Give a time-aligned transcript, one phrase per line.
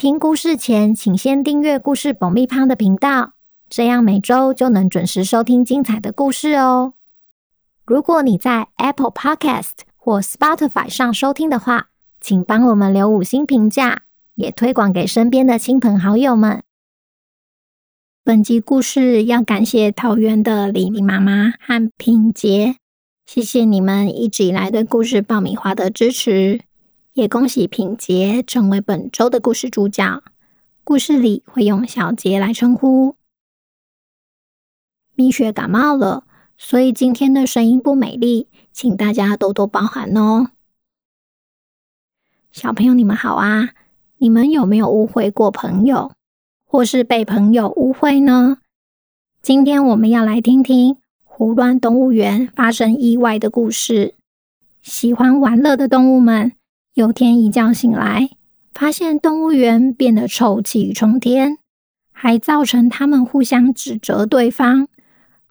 [0.00, 3.34] 听故事前，请先订阅“故事爆米花”的频道，
[3.68, 6.94] 这样每周就能准时收听精彩的故事哦。
[7.84, 14.04] 如果你在 Apple Podcast 或 Spotify 上收听的话，请帮我们留五星评价，
[14.36, 16.62] 也推广给身边的亲朋好友们。
[18.24, 22.76] 本集故事要感谢桃园的李李妈妈和品杰，
[23.26, 26.62] 谢谢你们一直以来对故事爆米花的支持。
[27.14, 30.22] 也恭喜品杰成为本周的故事主角。
[30.84, 33.16] 故事里会用小杰来称呼。
[35.16, 36.24] 蜜雪感冒了，
[36.56, 40.50] 所以今天的声音不美丽，请大家多多包涵哦。
[42.52, 43.70] 小朋友，你们好啊！
[44.18, 46.12] 你们有没有误会过朋友，
[46.64, 48.58] 或是被朋友误会呢？
[49.42, 54.14] 今天我们要来听听胡乱动物园发生意外的故事。
[54.80, 56.52] 喜欢玩乐的动物们。
[56.94, 58.30] 有天一觉醒来，
[58.74, 61.58] 发现动物园变得臭气冲天，
[62.10, 64.88] 还造成他们互相指责对方。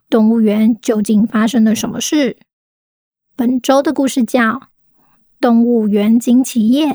[0.10, 2.38] 动物园究竟发生了什么事？
[3.38, 4.42] 本周的故事叫
[5.40, 6.88] 《动物园惊奇夜》，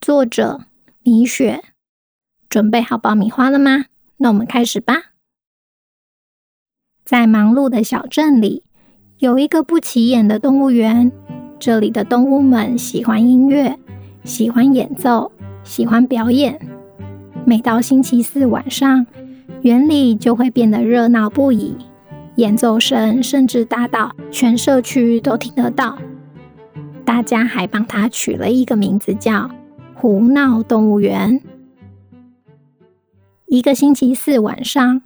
[0.00, 0.66] 作者
[1.02, 1.60] 米雪。
[2.48, 3.86] 准备好爆米花了吗？
[4.18, 4.94] 那我们开始吧。
[7.04, 8.62] 在忙碌的小镇里，
[9.18, 11.10] 有一个不起眼的动物园。
[11.64, 13.78] 这里的动物们喜欢音乐，
[14.22, 16.60] 喜欢演奏，喜欢表演。
[17.46, 19.06] 每到星期四晚上，
[19.62, 21.74] 园里就会变得热闹不已，
[22.34, 25.96] 演奏声甚至大到全社区都听得到。
[27.02, 29.50] 大家还帮它取了一个名字，叫
[29.96, 31.40] “胡闹动物园”。
[33.48, 35.00] 一个星期四晚上，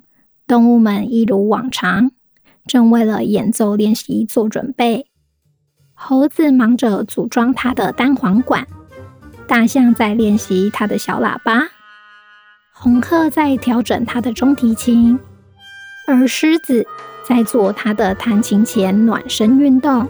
[0.44, 2.10] 动物们一如往常，
[2.66, 5.07] 正为了演奏练习做准备。
[6.00, 8.64] 猴子忙着组装它的单簧管，
[9.48, 11.68] 大象在练习它的小喇叭，
[12.72, 15.18] 红鹤在调整它的中提琴，
[16.06, 16.86] 而狮子
[17.24, 20.06] 在做它的弹琴前暖身运动。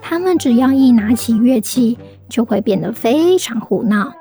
[0.00, 1.98] 它们只要一拿起乐器，
[2.30, 4.14] 就会变得非常胡闹。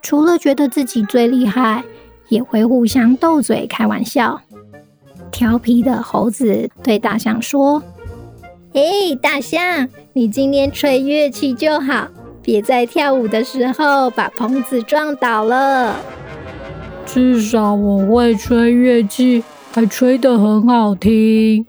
[0.00, 1.84] 除了觉得自己最厉害，
[2.28, 4.40] 也会互相斗嘴开玩笑。
[5.30, 7.82] 调皮的猴子对大象说。
[8.70, 12.08] 嘿，大象，你今天吹乐器就好，
[12.42, 15.94] 别在跳舞的时候把棚子撞倒了。
[17.06, 21.64] 至少我会吹乐器，还吹得很好听。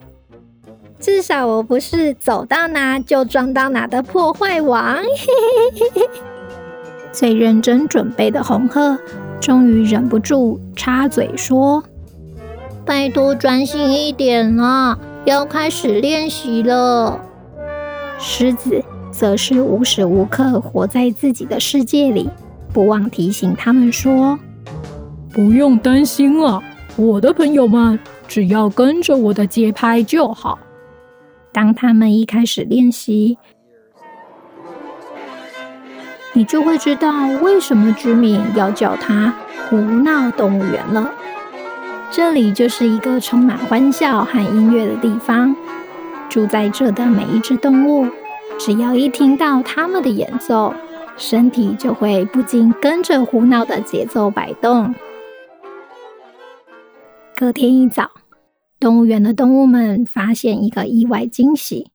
[0.99, 4.95] 至少我不是走到哪就撞到哪的破坏王。
[4.95, 6.09] 嘿嘿嘿嘿。
[7.11, 8.97] 最认真准备的红鹤
[9.39, 11.83] 终于忍不住插嘴说
[12.83, 17.21] ：“拜托，专心一点啦。”要开始练习了。
[18.21, 22.29] 狮子则是无时无刻活在自己的世界里，
[22.73, 24.37] 不忘提醒他们说
[25.31, 26.61] ：“不用担心了，
[26.97, 27.97] 我的朋友们，
[28.27, 30.59] 只要跟着我的节拍就好。”
[31.53, 33.37] 当他们一开始练习，
[36.33, 39.33] 你就会知道为什么居民要叫它
[39.69, 41.09] “胡闹动物园”了。
[42.11, 45.55] 这里就是一个充满欢笑和音乐的地方。
[46.29, 48.07] 住在这的每一只动物，
[48.59, 50.73] 只要一听到他们的演奏，
[51.17, 54.93] 身体就会不禁跟着胡闹的节奏摆动。
[57.35, 58.11] 隔天一早，
[58.79, 61.89] 动物园的动物们发现一个意外惊喜。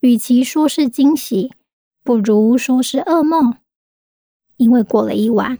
[0.00, 1.52] 与其说是惊喜，
[2.04, 3.54] 不如说是噩梦，
[4.58, 5.56] 因为过了一晚，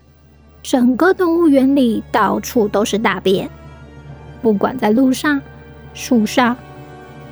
[0.63, 3.49] 整个动物园里到处都是大便。
[4.43, 5.41] 不管在路上、
[5.95, 6.57] 树上、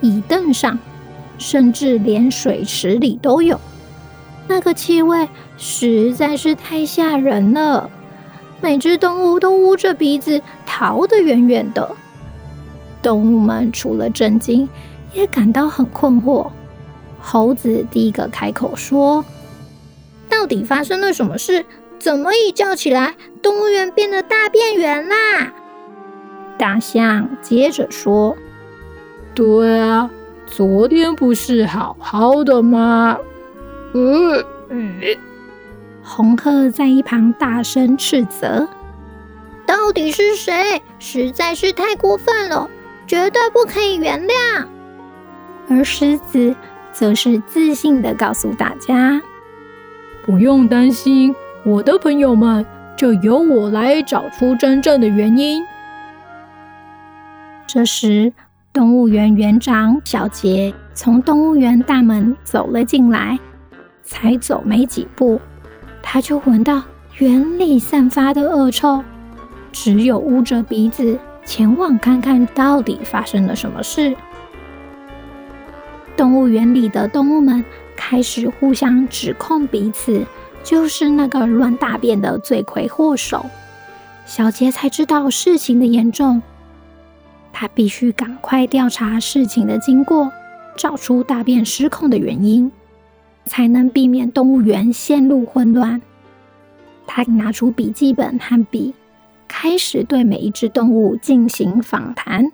[0.00, 0.78] 椅凳上，
[1.38, 3.60] 甚至连水池里都有，
[4.46, 7.90] 那个气味实在是太吓人了。
[8.60, 11.94] 每只动物都捂着鼻子逃得远远的。
[13.02, 14.68] 动物们除了震惊，
[15.12, 16.50] 也感到很困惑。
[17.20, 19.24] 猴子第一个开口说
[20.30, 21.64] ：“到底发生了什么事？
[21.98, 25.52] 怎么一觉起来，动物园变得大变园啦？”
[26.56, 28.36] 大象接着说
[29.34, 30.10] ：“对啊，
[30.46, 33.18] 昨天不是好好的吗？”
[33.94, 35.00] 嗯嗯。
[36.02, 38.68] 红鹤在一旁大声斥责。
[39.66, 40.82] 到底是谁？
[40.98, 42.68] 实在是太过分了，
[43.06, 44.66] 绝对不可以原谅。
[45.70, 46.54] 而狮子
[46.92, 49.22] 则是自信的告诉大家
[50.26, 51.34] ：“不用担心，
[51.64, 52.66] 我的朋友们，
[52.98, 55.64] 就由我来找出真正的原因。”
[57.66, 58.34] 这时，
[58.74, 63.38] 动物园园长小杰从动物园大门走了进来，
[64.02, 65.40] 才走没几步，
[66.02, 66.82] 他就闻到
[67.18, 69.04] 园里散发的恶臭，
[69.70, 74.12] 只有捂着鼻子前往看看到底发生了什么事。
[76.16, 80.26] 动物园里的动物们开始互相指控彼此，
[80.64, 83.46] 就是那个乱大便的罪魁祸首。
[84.26, 86.42] 小杰才知道事情的严重，
[87.56, 90.30] 他必须赶快调查事情的经过，
[90.76, 92.70] 找出大便失控的原因，
[93.46, 96.02] 才能避免动物园陷入混乱。
[97.06, 98.92] 他拿出笔记本和笔，
[99.46, 102.50] 开始对每一只动物进行访谈。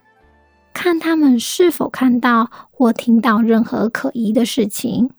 [0.72, 5.10] 看他们是否看到或听到任何可疑的事情。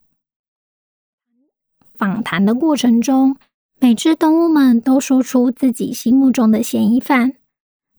[1.97, 3.35] 访谈的过程中，
[3.79, 7.33] 每只动物们都说出自己心目中的嫌疑犯。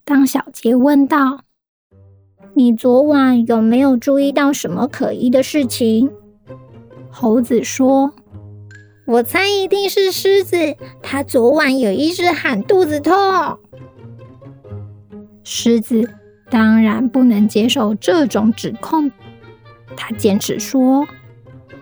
[0.03, 1.41] 当小杰问道
[2.55, 6.11] ：“你昨晚有没有注意到什么可疑的事情？”
[7.09, 8.13] 猴子说
[9.05, 10.57] ：“我猜一定是狮子，
[11.01, 13.13] 他昨晚有一直喊肚子痛。”
[15.43, 16.09] 狮子。
[16.49, 19.09] 当然不能接受这种指控，
[19.97, 21.07] 他坚持说：“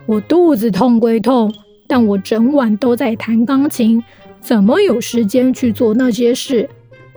[0.06, 1.52] 我肚子痛归痛，
[1.86, 4.02] 但我整晚都在弹钢琴，
[4.40, 6.70] 怎么有时间去做那些事？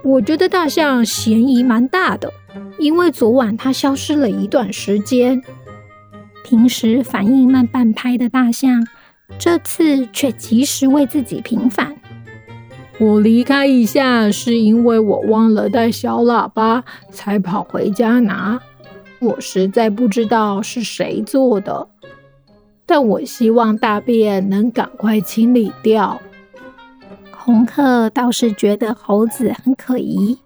[0.03, 2.33] 我觉得大象嫌疑蛮大的，
[2.77, 5.41] 因为昨晚它消失了一段时间。
[6.43, 8.87] 平时反应慢半拍的大象，
[9.39, 11.95] 这次却及时为自己平反。”
[12.97, 18.61] 我离开一下，是因为我忘了带小喇叭，才跑回家拿。
[19.19, 21.89] 我实在不知道是谁做的，
[22.85, 26.21] 但我希望大便能赶快清理掉。
[27.31, 30.37] 红客倒是觉得猴子很可疑。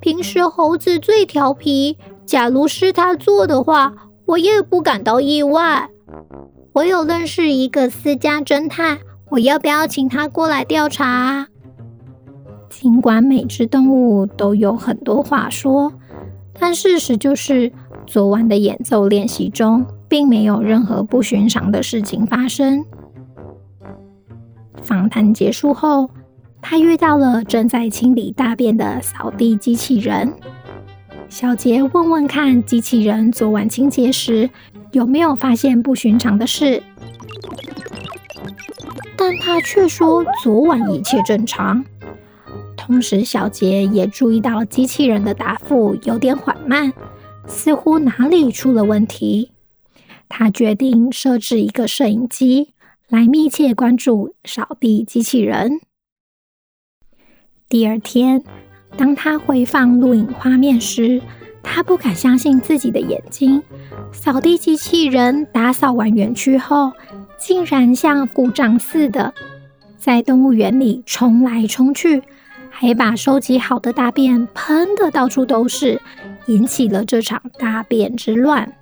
[0.00, 3.92] 平时猴子最调皮，假如是他做的话，
[4.26, 5.90] 我也不感到意外。
[6.72, 8.98] 我有认识一个私家侦探。
[9.28, 11.48] 我要不要请他过来调查？
[12.68, 15.92] 尽管每只动物都有很多话说，
[16.60, 17.72] 但事实就是，
[18.06, 22.84] 昨晚的演奏练习中，并没有任何不寻常的事情发生。
[24.80, 26.08] 访谈结束后，
[26.68, 30.34] 他遇到了正在清理大便的扫地机器人。
[31.28, 34.50] 小杰问问看，机器人昨晚清洁时
[34.90, 36.82] 有没有发现不寻常的事？
[39.16, 41.84] 但他却说昨晚一切正常。
[42.76, 46.92] 同时，小杰也注意到机器人的答复有点缓慢，
[47.46, 49.52] 似乎哪里出了问题。
[50.28, 52.74] 他决定设置一个摄影机
[53.08, 55.80] 来密切关注扫地机器人。
[57.68, 58.44] 第二天，
[58.96, 61.20] 当他回放录影画面时，
[61.64, 63.60] 他不敢相信自己的眼睛。
[64.12, 66.92] 扫地机器人打扫完园区后，
[67.36, 69.34] 竟然像故障似的，
[69.96, 72.22] 在动物园里冲来冲去，
[72.70, 76.00] 还把收集好的大便喷得到处都是，
[76.46, 78.72] 引起了这场大便之乱。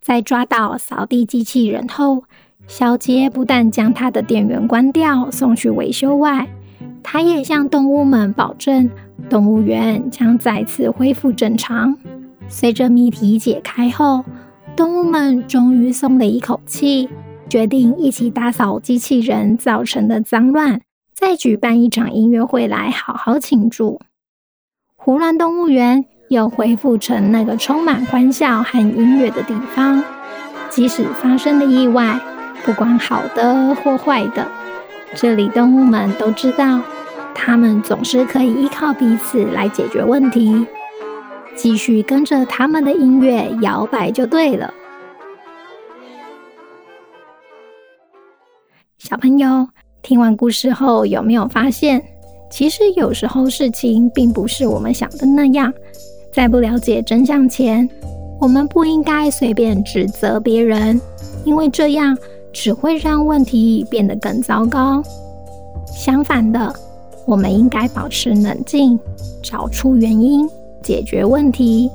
[0.00, 2.24] 在抓到扫地机器人后，
[2.66, 6.48] 小杰不但将他的电源关掉，送去维修外，
[7.02, 8.88] 他也向动物们保证，
[9.28, 11.96] 动物园将再次恢复正常。
[12.48, 14.24] 随着谜题解开后，
[14.76, 17.08] 动物们终于松了一口气，
[17.48, 20.80] 决定一起打扫机器人造成的脏乱，
[21.12, 24.00] 再举办一场音乐会来好好庆祝。
[24.94, 30.02] 胡乱动物园又恢复成那个充满欢笑和音乐的地方。
[30.68, 32.20] 即使发生了意外，
[32.64, 34.46] 不管好的或坏的，
[35.14, 36.80] 这里动物们都知道，
[37.34, 40.66] 他们总是可以依靠彼此来解决问题。
[41.56, 44.72] 继续跟着他们的音乐摇摆就对了。
[48.98, 49.68] 小朋友，
[50.00, 52.02] 听完故事后有没有发现，
[52.50, 55.72] 其实有时候事情并不是我们想的那样。
[56.32, 57.88] 在不了解真相前，
[58.40, 61.00] 我们不应该随便指责别人，
[61.44, 62.16] 因为这样
[62.52, 65.02] 只会让问题变得更糟糕。
[65.86, 66.74] 相反的，
[67.26, 68.98] 我们应该保持冷静，
[69.42, 70.48] 找出原因。
[70.82, 71.90] 解决问题，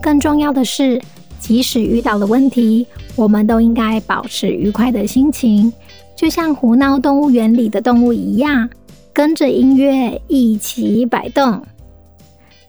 [0.00, 0.98] 更重要的是，
[1.38, 5.70] 即使遇到了问题，我们都应该保持愉快的心情，
[6.16, 8.70] 就像胡闹动物园里的动物一样，
[9.12, 11.62] 跟着音乐一起摆动。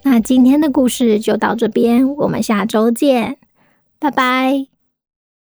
[0.03, 3.37] 那今天的故事就到这边，我们下周见，
[3.97, 4.78] 拜拜。